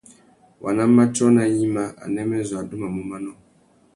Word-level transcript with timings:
Waná 0.63 0.83
matiō 0.95 1.25
nà 1.35 1.43
gnïmá, 1.51 1.83
anêmê 2.05 2.37
zu 2.47 2.55
adumamú 2.61 3.01
manô. 3.09 3.31